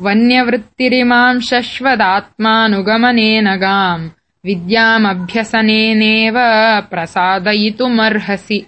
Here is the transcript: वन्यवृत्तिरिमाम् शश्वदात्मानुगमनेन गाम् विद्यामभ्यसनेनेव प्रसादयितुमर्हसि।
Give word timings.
वन्यवृत्तिरिमाम् 0.00 1.40
शश्वदात्मानुगमनेन 1.40 3.56
गाम् 3.56 4.08
विद्यामभ्यसनेनेव 4.44 6.34
प्रसादयितुमर्हसि। 6.90 8.66